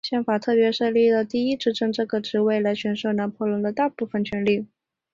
[0.03, 4.67] 宪法特别设立了第一执政这个职位来授予拿破仑大部分的权力。